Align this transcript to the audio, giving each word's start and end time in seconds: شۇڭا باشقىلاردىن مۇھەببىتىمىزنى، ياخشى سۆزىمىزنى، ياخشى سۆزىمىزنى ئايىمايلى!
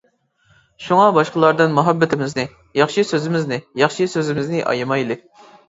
شۇڭا 0.85 1.03
باشقىلاردىن 1.17 1.75
مۇھەببىتىمىزنى، 1.75 2.47
ياخشى 2.81 3.05
سۆزىمىزنى، 3.13 3.63
ياخشى 3.85 4.11
سۆزىمىزنى 4.17 4.67
ئايىمايلى! 4.69 5.23